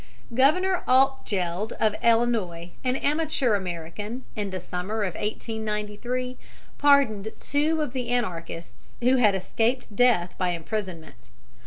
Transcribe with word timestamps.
Governor 0.33 0.81
Altgeld, 0.87 1.73
of 1.73 1.95
Illinois, 2.03 2.71
an 2.83 2.95
amateur 2.95 3.53
American, 3.53 4.23
in 4.35 4.49
the 4.49 4.59
summer 4.59 5.03
of 5.03 5.13
1893 5.13 6.39
pardoned 6.79 7.31
two 7.39 7.81
of 7.83 7.93
the 7.93 8.09
Anarchists 8.09 8.93
who 9.03 9.17
had 9.17 9.35
escaped 9.35 9.95
death 9.95 10.35
by 10.39 10.53
imprisonment. 10.53 11.29